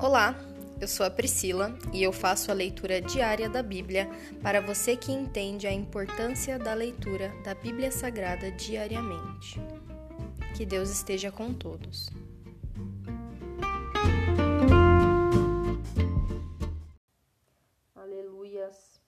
[0.00, 0.32] Olá,
[0.80, 4.08] eu sou a Priscila e eu faço a leitura diária da Bíblia
[4.40, 9.58] para você que entende a importância da leitura da Bíblia Sagrada diariamente.
[10.56, 12.10] Que Deus esteja com todos.
[17.96, 19.00] Aleluias!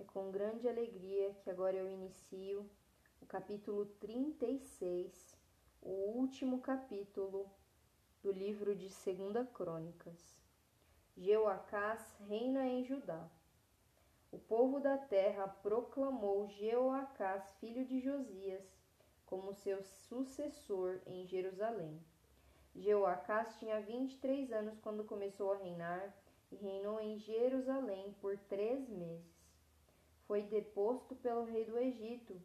[0.00, 2.68] É com grande alegria que agora eu inicio
[3.20, 5.36] o capítulo 36,
[5.80, 7.48] o último capítulo
[8.22, 10.41] do livro de Segunda Crônicas.
[11.16, 13.28] Jeoacás reina em Judá.
[14.30, 18.64] O povo da terra proclamou Jeoacás, filho de Josias,
[19.26, 22.02] como seu sucessor em Jerusalém.
[22.74, 26.16] Jeoacás tinha 23 anos quando começou a reinar
[26.50, 29.46] e reinou em Jerusalém por três meses.
[30.26, 32.40] Foi deposto pelo rei do Egito,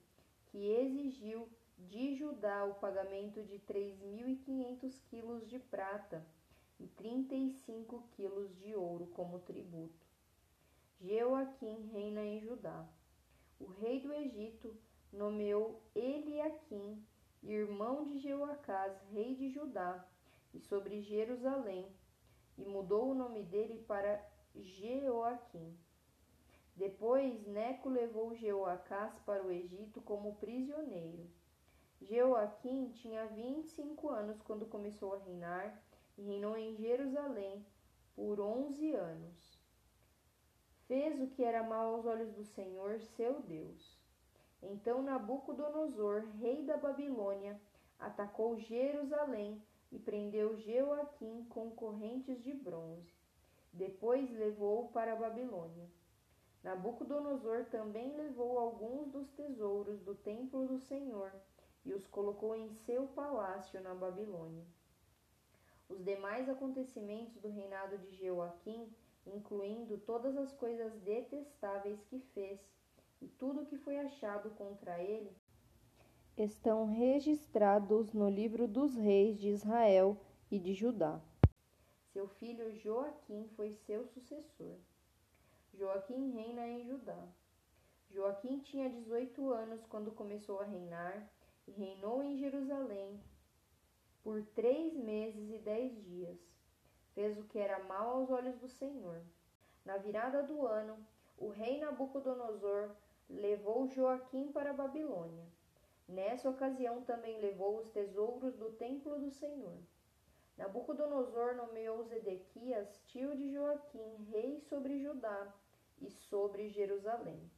[0.47, 6.25] que exigiu de Judá o pagamento de 3.500 quilos de prata
[6.79, 10.05] e 35 quilos de ouro como tributo.
[10.99, 12.87] Jeoaquim reina em Judá.
[13.59, 14.75] O rei do Egito
[15.11, 17.03] nomeou Eliaquim,
[17.43, 20.05] irmão de Jeoacás, rei de Judá,
[20.53, 21.87] e sobre Jerusalém,
[22.57, 24.23] e mudou o nome dele para
[24.55, 25.77] Jeoaquim.
[26.75, 31.27] Depois Neco levou Jeoacás para o Egito como prisioneiro.
[32.01, 35.81] Jeoaquim tinha 25 anos quando começou a reinar
[36.17, 37.65] e reinou em Jerusalém
[38.15, 39.59] por 11 anos.
[40.87, 43.97] Fez o que era mal aos olhos do Senhor, seu Deus.
[44.63, 47.59] Então Nabucodonosor, rei da Babilônia,
[47.99, 53.13] atacou Jerusalém e prendeu Jeoaquim com correntes de bronze.
[53.71, 55.87] Depois levou-o para a Babilônia.
[56.63, 61.31] Nabucodonosor também levou alguns dos tesouros do templo do Senhor
[61.85, 64.65] e os colocou em seu palácio na Babilônia.
[65.89, 68.93] Os demais acontecimentos do reinado de Jeoaquim,
[69.25, 72.59] incluindo todas as coisas detestáveis que fez
[73.21, 75.31] e tudo que foi achado contra ele,
[76.37, 80.17] estão registrados no livro dos reis de Israel
[80.51, 81.19] e de Judá.
[82.13, 84.77] Seu filho Joaquim foi seu sucessor.
[85.73, 87.27] Joaquim reina em Judá.
[88.09, 91.29] Joaquim tinha 18 anos quando começou a reinar
[91.67, 93.19] e reinou em Jerusalém
[94.27, 96.37] por três meses e dez dias.
[97.15, 99.21] Fez o que era mal aos olhos do Senhor.
[99.85, 100.97] Na virada do ano,
[101.37, 102.93] o rei Nabucodonosor
[103.29, 105.45] levou Joaquim para a Babilônia.
[106.09, 109.77] Nessa ocasião também levou os tesouros do templo do Senhor.
[110.57, 115.55] Nabucodonosor nomeou Zedequias, tio de Joaquim, rei sobre Judá
[116.01, 117.49] e sobre Jerusalém.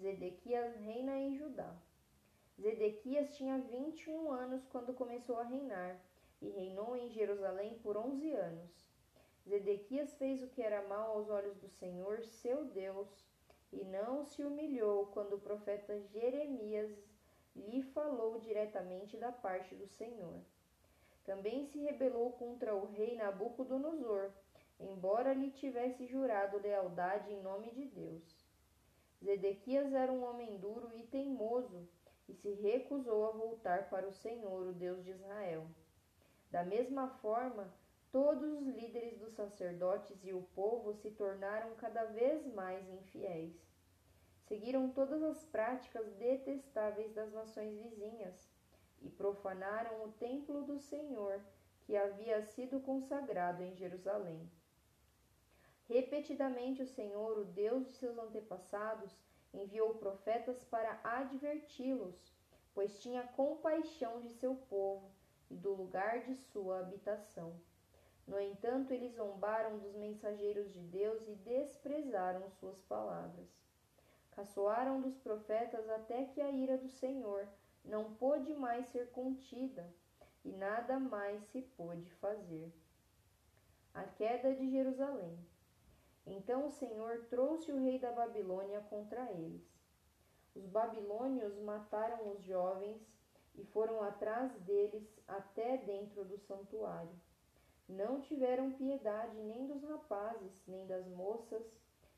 [0.00, 1.76] Zedequias reina em Judá.
[2.60, 5.96] Zedequias tinha 21 anos quando começou a reinar
[6.42, 8.88] e reinou em Jerusalém por 11 anos.
[9.48, 13.08] Zedequias fez o que era mal aos olhos do Senhor, seu Deus,
[13.72, 16.90] e não se humilhou quando o profeta Jeremias
[17.54, 20.40] lhe falou diretamente da parte do Senhor.
[21.24, 24.32] Também se rebelou contra o rei Nabucodonosor,
[24.80, 28.48] embora lhe tivesse jurado lealdade em nome de Deus.
[29.22, 31.88] Zedequias era um homem duro e teimoso
[32.28, 35.66] e se recusou a voltar para o Senhor, o Deus de Israel.
[36.50, 37.72] Da mesma forma,
[38.12, 43.54] todos os líderes dos sacerdotes e o povo se tornaram cada vez mais infiéis.
[44.46, 48.50] Seguiram todas as práticas detestáveis das nações vizinhas
[49.02, 51.40] e profanaram o templo do Senhor
[51.84, 54.50] que havia sido consagrado em Jerusalém.
[55.88, 59.10] Repetidamente o Senhor, o Deus de seus antepassados,
[59.52, 62.32] enviou profetas para adverti-los,
[62.74, 65.10] pois tinha compaixão de seu povo
[65.50, 67.54] e do lugar de sua habitação.
[68.26, 73.48] No entanto, eles zombaram dos mensageiros de Deus e desprezaram suas palavras.
[74.32, 77.48] Caçoaram dos profetas até que a ira do Senhor
[77.84, 79.90] não pôde mais ser contida
[80.44, 82.72] e nada mais se pôde fazer.
[83.94, 85.38] A queda de Jerusalém.
[86.30, 89.62] Então o Senhor trouxe o rei da Babilônia contra eles.
[90.54, 93.00] Os babilônios mataram os jovens
[93.54, 97.14] e foram atrás deles até dentro do santuário.
[97.88, 101.64] Não tiveram piedade nem dos rapazes, nem das moças,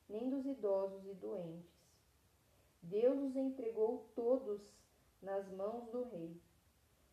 [0.08, 1.70] nem dos idosos e doentes.
[2.82, 4.74] Deus os entregou todos
[5.22, 6.40] nas mãos do rei.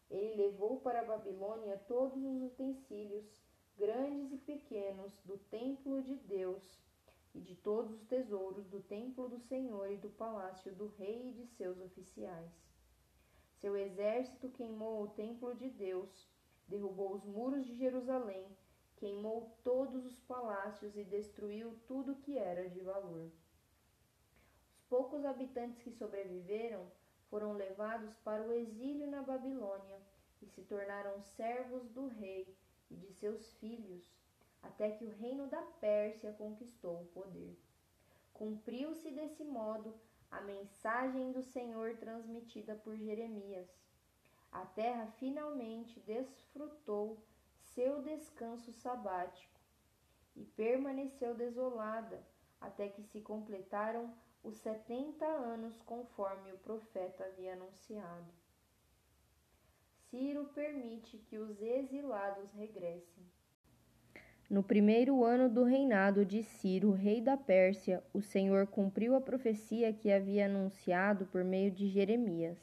[0.09, 3.39] Ele levou para a Babilônia todos os utensílios,
[3.77, 6.86] grandes e pequenos, do templo de Deus
[7.37, 11.33] e de todos os tesouros do templo do Senhor e do palácio do rei e
[11.33, 12.51] de seus oficiais.
[13.55, 16.27] Seu exército queimou o templo de Deus,
[16.67, 18.45] derrubou os muros de Jerusalém
[18.97, 23.31] queimou todos os palácios e destruiu tudo que era de valor.
[24.75, 26.91] Os poucos habitantes que sobreviveram
[27.29, 29.99] foram levados para o exílio na Babilônia
[30.41, 32.55] e se tornaram servos do rei
[32.89, 34.11] e de seus filhos,
[34.67, 37.57] até que o reino da Pérsia conquistou o poder.
[38.33, 39.93] Cumpriu-se desse modo
[40.29, 43.67] a mensagem do Senhor transmitida por Jeremias.
[44.51, 47.17] A terra finalmente desfrutou
[47.55, 49.59] seu descanso sabático
[50.35, 52.21] e permaneceu desolada
[52.59, 58.31] até que se completaram os setenta anos conforme o profeta havia anunciado.
[60.09, 63.36] Ciro permite que os exilados regressem.
[64.49, 69.91] No primeiro ano do reinado de Ciro, rei da Pérsia, o Senhor cumpriu a profecia
[69.91, 72.57] que havia anunciado por meio de Jeremias.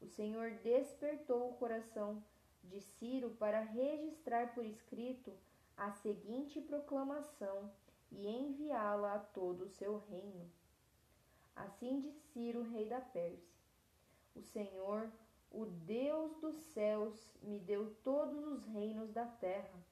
[0.00, 2.22] O Senhor despertou o coração
[2.62, 5.32] de Ciro para registrar por escrito
[5.76, 7.68] a seguinte proclamação
[8.12, 10.48] e enviá-la a todo o seu reino.
[11.56, 13.58] Assim diz Ciro, rei da Pérsia:
[14.36, 15.10] O Senhor,
[15.50, 19.91] o Deus dos céus, me deu todos os reinos da terra.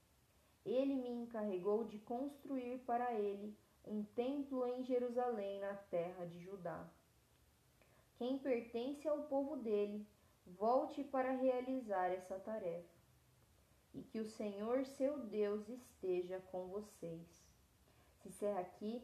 [0.65, 6.89] Ele me encarregou de construir para ele um templo em Jerusalém, na terra de Judá.
[8.17, 10.07] Quem pertence ao povo dele,
[10.47, 13.01] volte para realizar essa tarefa.
[13.95, 17.27] E que o Senhor seu Deus esteja com vocês.
[18.19, 19.03] Se encerra aqui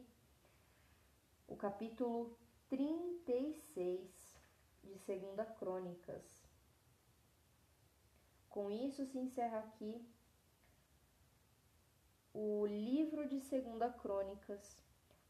[1.47, 2.37] o capítulo
[2.69, 4.37] 36
[4.83, 6.45] de Segunda Crônicas.
[8.49, 10.05] Com isso se encerra aqui
[12.39, 14.77] o livro de Segunda Crônicas,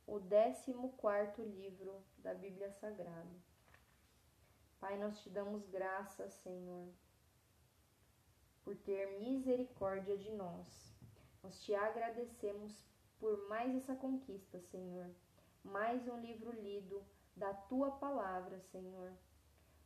[0.05, 3.33] o 14 livro da Bíblia Sagrada.
[4.77, 6.89] Pai, nós te damos graças, Senhor,
[8.61, 10.93] por ter misericórdia de nós.
[11.41, 12.85] Nós te agradecemos
[13.17, 15.09] por mais essa conquista, Senhor.
[15.63, 17.01] Mais um livro lido
[17.37, 19.13] da tua palavra, Senhor.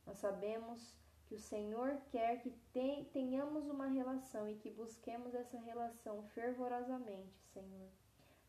[0.04, 2.50] Nós sabemos que o Senhor quer que
[3.12, 7.88] tenhamos uma relação e que busquemos essa relação fervorosamente, Senhor.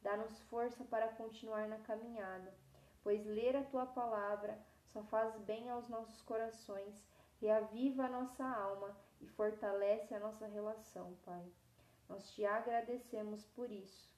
[0.01, 2.53] Dá-nos força para continuar na caminhada,
[3.03, 7.03] pois ler a tua palavra só faz bem aos nossos corações,
[7.39, 11.45] reaviva a nossa alma e fortalece a nossa relação, Pai.
[12.07, 14.13] Nós te agradecemos por isso.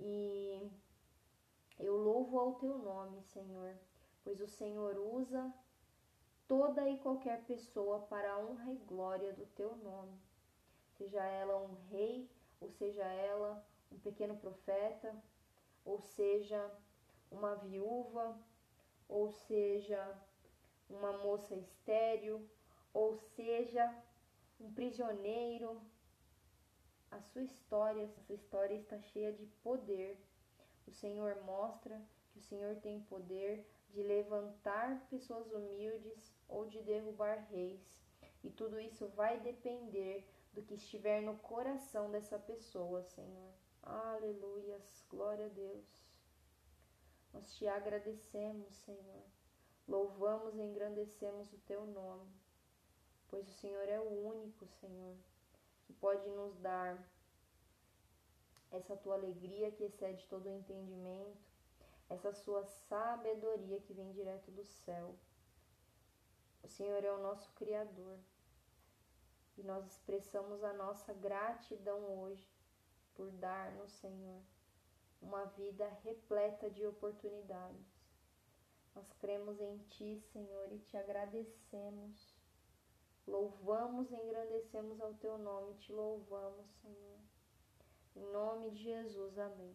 [0.00, 0.70] E
[1.78, 3.76] eu louvo ao teu nome, Senhor,
[4.24, 5.52] pois o Senhor usa
[6.46, 10.18] toda e qualquer pessoa para a honra e glória do teu nome.
[10.96, 12.28] Seja ela um rei,
[12.60, 15.14] ou seja ela um pequeno profeta,
[15.84, 16.70] ou seja
[17.30, 18.38] uma viúva,
[19.08, 20.18] ou seja
[20.88, 22.48] uma moça estéril,
[22.92, 24.02] ou seja
[24.60, 25.80] um prisioneiro.
[27.10, 30.18] A sua história, a sua história está cheia de poder.
[30.86, 32.00] O Senhor mostra
[32.32, 38.02] que o Senhor tem poder de levantar pessoas humildes ou de derrubar reis.
[38.42, 43.52] E tudo isso vai depender do que estiver no coração dessa pessoa, Senhor.
[43.82, 45.86] Aleluias, glória a Deus.
[47.32, 49.22] Nós te agradecemos, Senhor.
[49.86, 52.32] Louvamos e engrandecemos o teu nome,
[53.28, 55.14] pois o Senhor é o único, Senhor,
[55.84, 56.98] que pode nos dar
[58.72, 61.53] essa tua alegria que excede todo o entendimento,
[62.14, 65.14] essa sua sabedoria que vem direto do céu.
[66.62, 68.18] O Senhor é o nosso Criador
[69.56, 72.48] e nós expressamos a nossa gratidão hoje
[73.14, 74.42] por dar-nos, Senhor,
[75.20, 77.86] uma vida repleta de oportunidades.
[78.94, 82.34] Nós cremos em Ti, Senhor, e te agradecemos.
[83.26, 87.18] Louvamos e engrandecemos ao Teu nome, te louvamos, Senhor.
[88.16, 89.74] Em nome de Jesus, amém.